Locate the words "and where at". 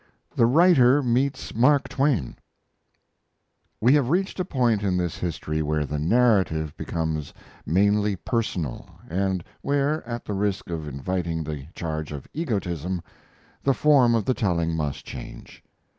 9.07-10.25